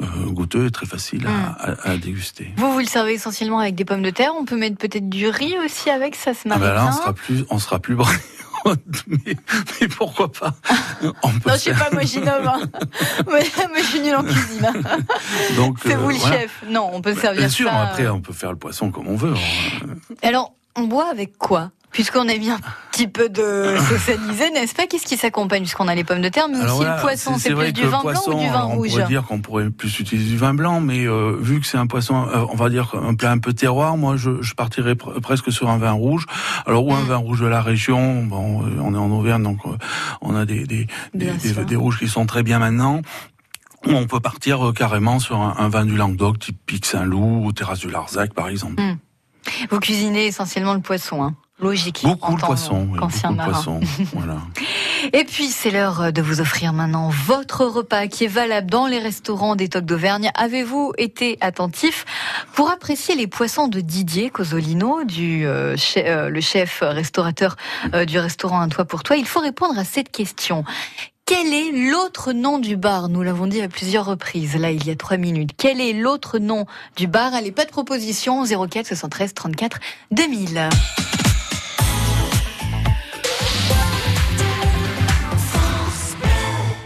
euh, 0.00 0.26
goûteux 0.26 0.66
et 0.66 0.70
très 0.70 0.86
facile 0.86 1.26
à, 1.26 1.94
mmh. 1.94 1.98
déguster. 1.98 2.52
Vous, 2.56 2.72
vous 2.72 2.78
le 2.78 2.86
servez 2.86 3.14
essentiellement 3.14 3.58
avec 3.58 3.74
des 3.74 3.84
pommes 3.84 4.02
de 4.02 4.10
terre, 4.10 4.32
on 4.38 4.44
peut 4.44 4.56
mettre 4.56 4.76
peut-être 4.76 5.08
du 5.08 5.28
riz 5.28 5.56
aussi 5.64 5.90
avec, 5.90 6.14
ça 6.14 6.34
se 6.34 6.48
marie 6.48 6.62
ah 6.64 6.68
ben 6.68 6.74
là, 6.74 6.88
on 6.88 6.92
sera 6.92 7.12
plus, 7.12 7.44
on 7.50 7.58
sera 7.58 7.78
plus 7.78 7.96
mais, 9.06 9.88
pourquoi 9.96 10.30
pas 10.32 10.54
on 11.22 11.30
peut 11.30 11.50
Non, 11.50 11.54
je 11.54 11.60
sais 11.60 11.72
pas, 11.72 11.90
moi 11.92 12.02
j'innove. 12.02 12.46
Hein. 12.46 12.60
mais, 13.32 13.44
je 13.82 13.86
suis 13.86 14.00
nulle 14.00 14.16
en 14.16 14.24
cuisine. 14.24 14.72
Donc, 15.56 15.78
c'est 15.84 15.94
vous 15.94 16.10
le 16.10 16.16
euh, 16.16 16.18
chef. 16.18 16.64
Non, 16.68 16.90
on 16.92 17.00
peut 17.00 17.14
servir 17.14 17.40
Bien 17.40 17.48
sûr, 17.48 17.72
après 17.72 18.08
on 18.08 18.20
peut 18.20 18.32
faire 18.32 18.50
le 18.50 18.58
poisson 18.58 18.90
comme 18.90 19.08
on 19.08 19.16
veut. 19.16 19.34
Hein. 19.34 19.94
Alors, 20.22 20.54
on 20.76 20.84
boit 20.84 21.10
avec 21.10 21.38
quoi? 21.38 21.70
Puisqu'on 21.96 22.28
a 22.28 22.36
mis 22.36 22.50
un 22.50 22.58
petit 22.92 23.08
peu 23.08 23.30
de 23.30 23.74
socialisé, 23.88 24.50
n'est-ce 24.50 24.74
pas? 24.74 24.86
Qu'est-ce 24.86 25.06
qui 25.06 25.16
s'accompagne? 25.16 25.62
Puisqu'on 25.62 25.88
a 25.88 25.94
les 25.94 26.04
pommes 26.04 26.20
de 26.20 26.28
terre, 26.28 26.46
mais 26.46 26.58
aussi 26.58 26.84
le 26.84 27.00
poisson. 27.00 27.36
C'est 27.38 27.54
plus 27.54 27.72
du 27.72 27.84
vin 27.84 28.02
blanc 28.02 28.20
ou 28.26 28.34
du 28.34 28.46
vin 28.46 28.60
rouge? 28.64 28.90
On 28.90 28.96
pourrait 28.96 29.08
dire 29.08 29.24
qu'on 29.24 29.40
pourrait 29.40 29.70
plus 29.70 29.98
utiliser 29.98 30.28
du 30.28 30.36
vin 30.36 30.52
blanc, 30.52 30.82
mais 30.82 31.06
euh, 31.06 31.38
vu 31.40 31.58
que 31.58 31.66
c'est 31.66 31.78
un 31.78 31.86
poisson, 31.86 32.28
euh, 32.28 32.44
on 32.50 32.54
va 32.54 32.68
dire 32.68 32.94
un 32.94 33.14
plat 33.14 33.30
un 33.30 33.38
peu 33.38 33.54
terroir, 33.54 33.96
moi 33.96 34.18
je, 34.18 34.42
je 34.42 34.52
partirais 34.52 34.94
presque 34.94 35.50
sur 35.50 35.70
un 35.70 35.78
vin 35.78 35.92
rouge. 35.92 36.26
Alors 36.66 36.84
ou 36.84 36.92
un 36.92 37.00
mm. 37.00 37.06
vin 37.06 37.16
rouge 37.16 37.40
de 37.40 37.46
la 37.46 37.62
région, 37.62 38.24
bon, 38.24 38.66
euh, 38.66 38.78
on 38.82 38.94
est 38.94 38.98
en 38.98 39.10
Auvergne, 39.10 39.42
donc 39.42 39.60
on 40.20 40.36
a 40.36 40.44
des, 40.44 40.66
des, 40.66 40.86
des, 41.14 41.30
des, 41.64 41.76
rouges 41.76 41.98
qui 41.98 42.08
sont 42.08 42.26
très 42.26 42.42
bien 42.42 42.58
maintenant 42.58 43.00
on 43.86 44.06
peut 44.06 44.20
partir 44.20 44.72
carrément 44.76 45.18
sur 45.18 45.40
un, 45.40 45.68
vin 45.70 45.86
du 45.86 45.96
Languedoc, 45.96 46.40
type 46.40 46.58
Pic 46.66 46.84
Saint-Loup 46.84 47.46
ou 47.46 47.52
Terrasse 47.52 47.78
du 47.78 47.88
Larzac, 47.88 48.34
par 48.34 48.48
exemple. 48.48 48.82
Mm. 48.82 48.98
Vous 49.70 49.78
cuisinez 49.78 50.26
essentiellement 50.26 50.74
le 50.74 50.80
poisson, 50.80 51.22
hein? 51.22 51.36
Logique. 51.58 52.02
Beaucoup 52.02 52.34
de 52.36 52.40
poissons. 52.40 52.84
beaucoup 52.84 53.06
de 53.06 53.44
poissons. 53.44 53.80
voilà. 54.12 54.36
Et 55.14 55.24
puis, 55.24 55.48
c'est 55.48 55.70
l'heure 55.70 56.12
de 56.12 56.20
vous 56.20 56.42
offrir 56.42 56.74
maintenant 56.74 57.08
votre 57.08 57.64
repas 57.64 58.08
qui 58.08 58.24
est 58.24 58.28
valable 58.28 58.68
dans 58.68 58.86
les 58.86 58.98
restaurants 58.98 59.56
des 59.56 59.68
Tocs 59.68 59.86
d'Auvergne. 59.86 60.30
Avez-vous 60.34 60.92
été 60.98 61.38
attentif 61.40 62.04
pour 62.52 62.70
apprécier 62.70 63.14
les 63.14 63.26
poissons 63.26 63.68
de 63.68 63.80
Didier 63.80 64.28
Cosolino, 64.28 65.04
du, 65.04 65.46
euh, 65.46 65.76
euh, 65.96 66.28
le 66.28 66.40
chef 66.42 66.80
restaurateur 66.82 67.56
euh, 67.94 68.04
du 68.04 68.18
restaurant 68.18 68.60
Un 68.60 68.68
Toit 68.68 68.84
pour 68.84 69.02
Toi? 69.02 69.16
Il 69.16 69.26
faut 69.26 69.40
répondre 69.40 69.78
à 69.78 69.84
cette 69.84 70.10
question. 70.10 70.62
Quel 71.24 71.54
est 71.54 71.90
l'autre 71.90 72.32
nom 72.32 72.58
du 72.58 72.76
bar? 72.76 73.08
Nous 73.08 73.22
l'avons 73.22 73.46
dit 73.46 73.62
à 73.62 73.68
plusieurs 73.68 74.04
reprises, 74.04 74.56
là, 74.56 74.70
il 74.70 74.86
y 74.86 74.90
a 74.90 74.94
trois 74.96 75.16
minutes. 75.16 75.50
Quel 75.56 75.80
est 75.80 75.94
l'autre 75.94 76.38
nom 76.38 76.66
du 76.96 77.06
bar? 77.06 77.34
Allez, 77.34 77.50
pas 77.50 77.64
de 77.64 77.70
proposition, 77.70 78.44
04 78.44 78.86
73 78.86 79.34
34 79.34 79.78
2000. 80.12 80.68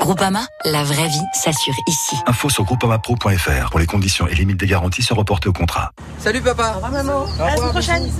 Groupama, 0.00 0.40
la 0.64 0.82
vraie 0.82 1.08
vie 1.08 1.20
s'assure 1.34 1.74
ici. 1.86 2.16
Info 2.26 2.48
sur 2.48 2.64
groupamapro.fr 2.64 3.70
pour 3.70 3.78
les 3.78 3.86
conditions 3.86 4.26
et 4.26 4.34
limites 4.34 4.58
des 4.58 4.66
garanties 4.66 5.02
se 5.02 5.12
reporter 5.12 5.48
au 5.50 5.52
contrat. 5.52 5.92
Salut 6.18 6.40
papa. 6.40 6.72
Au 6.72 6.74
revoir 6.76 6.90
maman. 6.90 7.26
À 7.38 7.50
la 7.50 7.56
semaine 7.56 7.70
prochaine. 7.70 8.10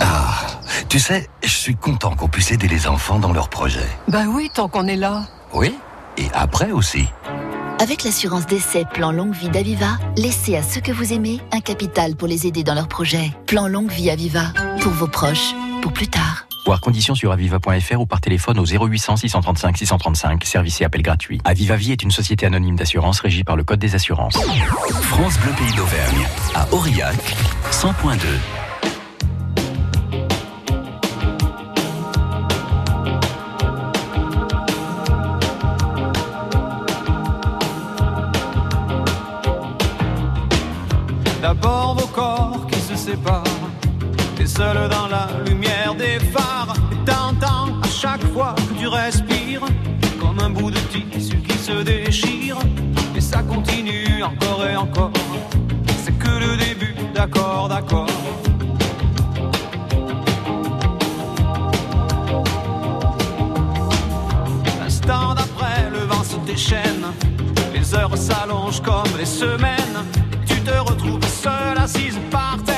Ah, 0.00 0.40
tu 0.88 0.98
sais, 0.98 1.28
je 1.42 1.48
suis 1.48 1.76
content 1.76 2.14
qu'on 2.16 2.28
puisse 2.28 2.50
aider 2.50 2.66
les 2.66 2.88
enfants 2.88 3.20
dans 3.20 3.32
leurs 3.32 3.48
projets. 3.48 3.88
Bah 4.08 4.24
oui, 4.28 4.50
tant 4.52 4.68
qu'on 4.68 4.86
est 4.88 4.96
là. 4.96 5.22
Oui, 5.54 5.74
et 6.16 6.26
après 6.34 6.72
aussi. 6.72 7.06
Avec 7.80 8.02
l'assurance 8.02 8.46
d'essai 8.46 8.84
Plan 8.92 9.12
Longue 9.12 9.34
Vie 9.34 9.50
d'Aviva, 9.50 9.98
laissez 10.16 10.56
à 10.56 10.64
ceux 10.64 10.80
que 10.80 10.90
vous 10.90 11.12
aimez 11.12 11.40
un 11.52 11.60
capital 11.60 12.16
pour 12.16 12.26
les 12.26 12.48
aider 12.48 12.64
dans 12.64 12.74
leurs 12.74 12.88
projets. 12.88 13.30
Plan 13.46 13.68
Longue 13.68 13.90
Vie 13.92 14.10
Aviva, 14.10 14.46
pour 14.80 14.92
vos 14.92 15.06
proches, 15.06 15.54
pour 15.80 15.92
plus 15.92 16.08
tard. 16.08 16.47
Voir 16.64 16.80
conditions 16.80 17.14
sur 17.14 17.32
aviva.fr 17.32 18.00
ou 18.00 18.06
par 18.06 18.20
téléphone 18.20 18.58
au 18.58 18.66
0800 18.66 19.16
635 19.16 19.76
635, 19.76 20.44
service 20.44 20.80
et 20.80 20.84
appel 20.84 21.02
gratuit. 21.02 21.40
Aviva 21.44 21.76
Vie 21.76 21.92
est 21.92 22.02
une 22.02 22.10
société 22.10 22.46
anonyme 22.46 22.76
d'assurance 22.76 23.20
régie 23.20 23.44
par 23.44 23.56
le 23.56 23.64
Code 23.64 23.78
des 23.78 23.94
assurances. 23.94 24.38
France 25.02 25.38
Bleu 25.38 25.52
Pays 25.52 25.74
d'Auvergne, 25.74 26.26
à 26.54 26.72
Aurillac, 26.72 27.16
100.2. 27.70 28.57
respires, 48.88 49.62
comme 50.20 50.38
un 50.40 50.50
bout 50.50 50.70
de 50.70 50.78
tissu 50.78 51.36
qui 51.38 51.56
se 51.56 51.82
déchire, 51.82 52.58
et 53.16 53.20
ça 53.20 53.42
continue 53.42 54.22
encore 54.22 54.66
et 54.66 54.76
encore. 54.76 55.12
C'est 56.02 56.18
que 56.18 56.28
le 56.28 56.56
début, 56.56 56.94
d'accord, 57.14 57.68
d'accord. 57.68 58.06
L'instant 64.80 65.34
d'après, 65.34 65.90
le 65.92 66.06
vent 66.06 66.24
se 66.24 66.36
déchaîne, 66.50 67.06
les 67.74 67.94
heures 67.94 68.16
s'allongent 68.16 68.82
comme 68.82 69.18
les 69.18 69.26
semaines 69.26 69.78
te 70.68 70.78
retrouve 70.78 71.20
seule 71.24 71.78
assise 71.78 72.18
par 72.30 72.58
terre, 72.64 72.77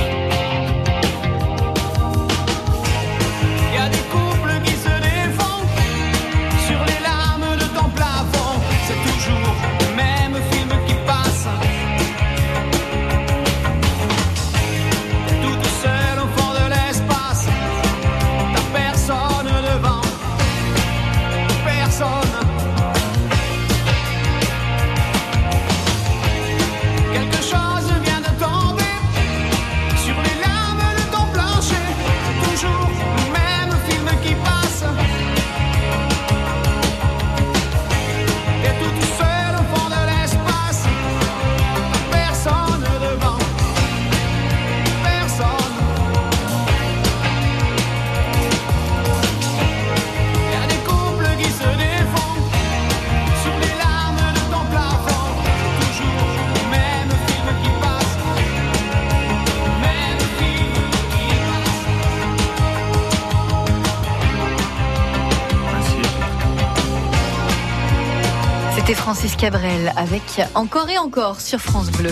Francis 69.13 69.35
Cabrel 69.35 69.91
avec 69.97 70.39
Encore 70.55 70.89
et 70.89 70.97
encore 70.97 71.41
sur 71.41 71.59
France 71.59 71.91
Bleu. 71.91 72.11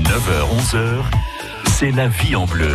9h, 0.00 0.74
11h, 0.74 1.04
c'est 1.70 1.92
la 1.92 2.08
vie 2.08 2.34
en 2.34 2.46
bleu. 2.46 2.74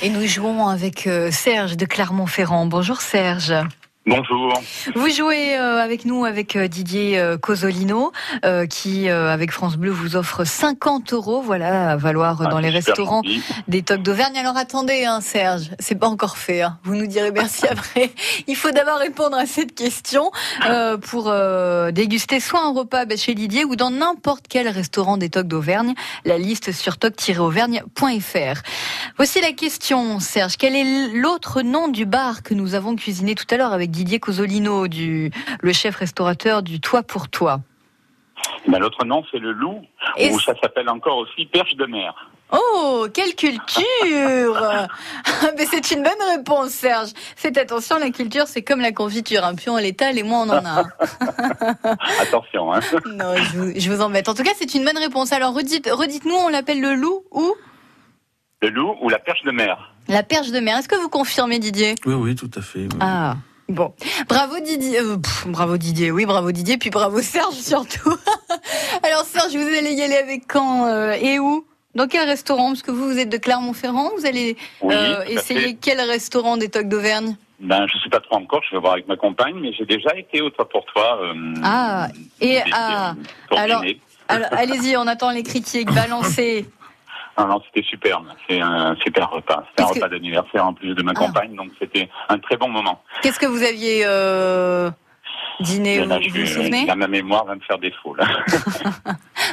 Et 0.00 0.08
nous 0.08 0.26
jouons 0.26 0.68
avec 0.68 1.06
euh, 1.06 1.30
Serge 1.30 1.76
de 1.76 1.84
Clermont-Ferrand. 1.84 2.64
Bonjour 2.64 3.02
Serge. 3.02 3.52
Bonjour. 4.06 4.52
Vous 4.94 5.08
jouez 5.08 5.56
euh, 5.56 5.78
avec 5.82 6.04
nous 6.04 6.26
avec 6.26 6.56
euh, 6.56 6.68
Didier 6.68 7.18
euh, 7.18 7.38
Cosolino 7.38 8.12
qui 8.68 9.08
avec 9.08 9.50
France 9.50 9.76
Bleu 9.76 9.90
vous 9.90 10.16
offre 10.16 10.44
50 10.44 11.12
euros 11.14 11.40
voilà 11.40 11.92
à 11.92 11.96
valoir 11.96 12.42
Ah, 12.44 12.48
dans 12.48 12.58
les 12.58 12.68
restaurants 12.68 13.22
gentil. 13.24 13.42
des 13.68 13.82
tocs 13.82 14.02
d'Auvergne. 14.02 14.36
Alors 14.36 14.56
attendez 14.58 15.04
hein, 15.06 15.20
Serge, 15.22 15.70
c'est 15.78 15.94
pas 15.94 16.08
encore 16.08 16.36
fait. 16.36 16.60
hein. 16.62 16.78
Vous 16.84 16.94
nous 16.96 17.06
direz 17.06 17.30
merci 17.30 17.66
après. 17.70 18.10
Il 18.46 18.56
faut 18.56 18.70
d'abord 18.72 18.98
répondre 18.98 19.36
à 19.38 19.46
cette 19.46 19.74
question 19.74 20.30
euh, 20.66 20.98
pour 20.98 21.28
euh, 21.28 21.90
déguster 21.90 22.40
soit 22.40 22.62
un 22.62 22.72
repas 22.74 23.06
bah, 23.06 23.16
chez 23.16 23.34
Didier 23.34 23.64
ou 23.64 23.74
dans 23.74 23.90
n'importe 23.90 24.44
quel 24.48 24.68
restaurant 24.68 25.16
des 25.16 25.30
tocs 25.30 25.48
d'Auvergne. 25.48 25.94
La 26.26 26.36
liste 26.36 26.72
sur 26.72 26.98
toc-auvergne.fr. 26.98 28.60
Voici 29.16 29.40
la 29.40 29.52
question 29.52 30.20
Serge. 30.20 30.56
Quel 30.58 30.76
est 30.76 31.08
l'autre 31.14 31.62
nom 31.62 31.88
du 31.88 32.04
bar 32.04 32.42
que 32.42 32.52
nous 32.52 32.74
avons 32.74 32.96
cuisiné 32.96 33.34
tout 33.34 33.46
à 33.50 33.56
l'heure 33.56 33.72
avec 33.72 33.90
Didier 33.94 34.18
Cosolino, 34.18 34.88
du, 34.88 35.30
le 35.60 35.72
chef 35.72 35.94
restaurateur 35.96 36.62
du 36.64 36.80
Toit 36.80 37.04
pour 37.04 37.28
Toi. 37.28 37.60
Ben, 38.68 38.78
L'autre 38.80 39.04
nom, 39.04 39.22
c'est 39.30 39.38
le 39.38 39.52
loup, 39.52 39.80
Et 40.16 40.30
ou 40.30 40.40
ça 40.40 40.52
s'appelle 40.60 40.88
encore 40.88 41.18
aussi 41.18 41.46
perche 41.46 41.76
de 41.76 41.86
mer. 41.86 42.12
Oh, 42.52 43.06
quelle 43.14 43.34
culture 43.36 43.64
Ah, 44.56 44.88
Mais 45.56 45.64
c'est 45.66 45.92
une 45.92 46.02
bonne 46.02 46.36
réponse, 46.36 46.70
Serge. 46.70 47.10
Faites 47.36 47.56
attention, 47.56 47.98
la 47.98 48.10
culture, 48.10 48.46
c'est 48.48 48.62
comme 48.62 48.80
la 48.80 48.92
confiture. 48.92 49.44
Un 49.44 49.54
plus 49.54 49.70
on 49.70 49.76
l'étale 49.76 50.18
et 50.18 50.22
moins 50.24 50.42
on 50.46 50.50
en 50.50 50.64
a. 50.64 50.80
hein. 50.80 51.96
Attention, 52.20 52.72
hein. 52.74 52.80
non, 53.06 53.34
je 53.36 53.56
vous, 53.58 53.72
je 53.76 53.90
vous 53.92 54.02
embête. 54.02 54.28
En 54.28 54.34
tout 54.34 54.42
cas, 54.42 54.52
c'est 54.58 54.74
une 54.74 54.84
bonne 54.84 54.98
réponse. 54.98 55.32
Alors, 55.32 55.54
redites, 55.54 55.88
redites-nous, 55.90 56.34
on 56.34 56.48
l'appelle 56.48 56.80
le 56.80 56.94
loup 56.94 57.24
ou? 57.30 57.54
Le 58.60 58.68
loup 58.70 58.94
ou 59.00 59.08
la 59.08 59.18
perche 59.20 59.42
de 59.44 59.50
mer. 59.52 59.92
la 60.08 60.22
perche 60.22 60.50
de 60.50 60.60
mer. 60.60 60.78
Est-ce 60.78 60.88
que 60.88 60.96
vous 60.96 61.08
confirmez, 61.08 61.58
Didier? 61.60 61.94
Oui, 62.04 62.14
oui, 62.14 62.34
tout 62.34 62.50
à 62.56 62.60
fait. 62.60 62.80
oui. 62.80 62.88
Ah. 63.00 63.36
Bon, 63.68 63.94
bravo 64.28 64.60
Didier, 64.60 65.00
euh, 65.00 65.16
pff, 65.16 65.46
bravo 65.46 65.76
Didier, 65.78 66.10
oui 66.10 66.26
bravo 66.26 66.52
Didier, 66.52 66.76
puis 66.76 66.90
bravo 66.90 67.20
Serge 67.22 67.54
surtout. 67.54 68.14
Alors 69.02 69.24
Serge, 69.24 69.52
vous 69.56 69.66
allez 69.66 69.92
y 69.92 70.02
aller 70.02 70.16
avec 70.16 70.42
quand 70.46 70.86
euh, 70.86 71.12
et 71.18 71.38
où 71.38 71.64
Dans 71.94 72.06
quel 72.06 72.28
restaurant 72.28 72.68
Parce 72.68 72.82
que 72.82 72.90
vous, 72.90 73.06
vous 73.08 73.18
êtes 73.18 73.30
de 73.30 73.38
Clermont-Ferrand, 73.38 74.10
vous 74.18 74.26
allez 74.26 74.56
Oui, 74.82 74.94
euh, 74.94 75.20
à 75.22 75.28
essayer 75.30 75.78
quel 75.80 75.98
restaurant 76.02 76.58
des 76.58 76.68
Tocs 76.68 76.88
d'Auvergne 76.88 77.36
Ben, 77.60 77.86
je 77.90 77.98
sais 78.04 78.10
pas 78.10 78.20
trop 78.20 78.36
encore, 78.36 78.60
je 78.68 78.76
vais 78.76 78.80
voir 78.80 78.92
avec 78.94 79.08
ma 79.08 79.16
compagne, 79.16 79.54
mais 79.58 79.72
j'ai 79.72 79.86
déjà 79.86 80.14
été 80.14 80.42
au 80.42 80.50
toit 80.50 80.68
pour 80.68 80.84
toi. 80.84 81.20
euh, 81.22 81.54
Ah, 81.62 82.08
et 82.42 82.58
ah, 82.70 83.14
pour 83.48 83.58
alors, 83.58 83.82
alors 84.28 84.48
allez-y, 84.52 84.96
on 84.98 85.06
attend 85.06 85.30
les 85.30 85.42
critiques, 85.42 85.90
balancez. 85.90 86.66
Non, 87.38 87.46
non, 87.46 87.62
c'était 87.66 87.86
superbe. 87.88 88.26
C'est 88.48 88.60
un 88.60 88.94
super 88.96 89.30
repas. 89.30 89.64
C'était 89.70 89.82
un 89.82 89.86
que- 89.88 89.94
repas 89.94 90.08
d'anniversaire 90.08 90.66
en 90.66 90.72
plus 90.74 90.94
de 90.94 91.02
ma 91.02 91.12
Ah. 91.16 91.18
compagne, 91.18 91.54
donc 91.56 91.70
c'était 91.80 92.08
un 92.28 92.38
très 92.38 92.56
bon 92.56 92.68
moment. 92.68 93.02
Qu'est-ce 93.22 93.38
que 93.40 93.46
vous 93.46 93.62
aviez 93.62 94.02
euh, 94.06 94.90
dîné 95.60 96.04
là, 96.04 96.18
vous 96.18 96.22
je 96.22 96.28
vous 96.30 96.36
suis- 96.46 96.48
souvenez 96.54 96.86
là, 96.86 96.94
ma 96.96 97.08
mémoire 97.08 97.44
va 97.44 97.54
me 97.56 97.60
faire 97.60 97.78
défaut. 97.78 98.14
Là. 98.18 98.26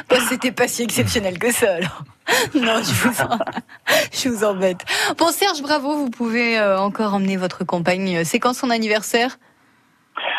Bah, 0.08 0.16
C'était 0.28 0.52
pas 0.52 0.68
si 0.68 0.82
exceptionnel 0.82 1.38
que 1.38 1.52
ça, 1.52 1.74
alors. 1.74 2.02
Non, 2.54 2.76
je 2.82 2.92
vous, 3.08 3.20
en- 3.22 3.38
je 4.12 4.28
vous 4.28 4.44
embête. 4.44 4.84
Bon, 5.18 5.28
Serge, 5.30 5.60
bravo, 5.62 5.96
vous 5.96 6.10
pouvez 6.10 6.58
euh, 6.58 6.78
encore 6.78 7.14
emmener 7.14 7.36
votre 7.36 7.64
compagne. 7.64 8.24
C'est 8.24 8.38
quand 8.38 8.54
son 8.54 8.70
anniversaire? 8.70 9.38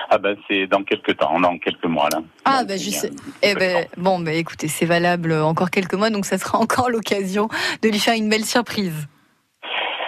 Ah 0.09 0.17
ben, 0.17 0.35
c'est 0.47 0.67
dans 0.67 0.83
quelques 0.83 1.17
temps, 1.17 1.39
dans 1.39 1.57
quelques 1.57 1.85
mois 1.85 2.09
là. 2.11 2.19
Ah, 2.45 2.63
bah, 2.63 2.77
je 2.77 2.89
sais. 2.89 3.11
Eh 3.41 3.55
ben, 3.55 3.85
bon, 3.97 4.19
bah, 4.19 4.33
écoutez, 4.33 4.67
c'est 4.67 4.85
valable 4.85 5.33
encore 5.33 5.69
quelques 5.69 5.93
mois, 5.93 6.09
donc 6.09 6.25
ça 6.25 6.37
sera 6.37 6.57
encore 6.59 6.89
l'occasion 6.89 7.47
de 7.81 7.89
lui 7.89 7.99
faire 7.99 8.15
une 8.15 8.29
belle 8.29 8.45
surprise. 8.45 9.07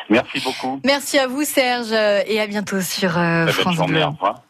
Merci 0.09 0.39
beaucoup. 0.41 0.79
Merci 0.83 1.17
à 1.17 1.27
vous, 1.27 1.43
Serge, 1.43 1.91
euh, 1.91 2.21
et 2.27 2.39
à 2.39 2.47
bientôt 2.47 2.81
sur 2.81 3.17
euh, 3.17 3.47
France 3.47 3.75
journée. 3.75 3.93
Bleu. 3.93 4.03
Au 4.03 4.11
revoir. 4.11 4.44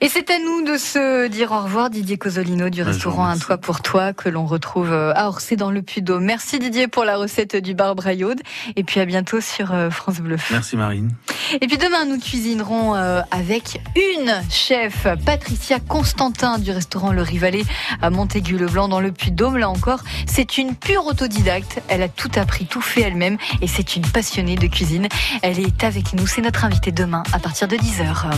Et 0.00 0.08
c'est 0.08 0.30
à 0.30 0.38
nous 0.38 0.62
de 0.62 0.76
se 0.76 1.28
dire 1.28 1.52
au 1.52 1.60
revoir, 1.60 1.90
Didier 1.90 2.16
Cosolino 2.16 2.70
du 2.70 2.82
restaurant 2.82 3.26
Un 3.26 3.38
Toit 3.38 3.58
pour 3.58 3.82
Toi, 3.82 4.12
que 4.12 4.28
l'on 4.28 4.46
retrouve 4.46 4.92
euh, 4.92 5.12
à 5.14 5.28
Orsay 5.28 5.56
dans 5.56 5.70
le 5.70 5.82
Puy-d'Dôme. 5.82 6.24
Merci 6.24 6.58
Didier 6.58 6.88
pour 6.88 7.04
la 7.04 7.16
recette 7.16 7.56
du 7.56 7.74
bar 7.74 7.94
Brayaude. 7.94 8.40
Et 8.76 8.84
puis 8.84 9.00
à 9.00 9.04
bientôt 9.04 9.40
sur 9.40 9.72
euh, 9.72 9.90
France 9.90 10.18
Bleu. 10.18 10.36
Merci 10.50 10.76
Marine. 10.76 11.12
Et 11.60 11.66
puis 11.66 11.78
demain, 11.78 12.04
nous 12.04 12.18
cuisinerons 12.18 12.94
euh, 12.94 13.20
avec 13.30 13.80
une 13.96 14.32
chef, 14.50 15.06
Patricia 15.24 15.78
Constantin 15.80 16.58
du 16.58 16.70
restaurant 16.70 17.12
Le 17.12 17.22
Rivalet 17.22 17.64
à 18.00 18.10
Montaigu-le-Blanc 18.10 18.88
dans 18.88 19.00
le 19.00 19.12
Puy-de-Dôme. 19.12 19.58
Là 19.58 19.68
encore, 19.68 20.00
c'est 20.26 20.58
une 20.58 20.74
pure 20.74 21.06
autodidacte. 21.06 21.82
Elle 21.88 22.02
a 22.02 22.08
tout 22.08 22.30
appris, 22.36 22.66
tout 22.66 22.80
fait 22.80 23.02
elle-même 23.02 23.36
et 23.60 23.66
c'est 23.66 23.96
une 23.96 24.06
passionnée 24.06 24.56
de 24.56 24.66
cuisine. 24.66 25.08
Elle 25.42 25.60
est 25.60 25.84
avec 25.84 26.14
nous. 26.14 26.26
C'est 26.26 26.42
notre 26.42 26.64
invitée 26.64 26.92
demain 26.92 27.22
à 27.32 27.38
partir 27.38 27.68
de 27.68 27.76
10h. 27.76 28.30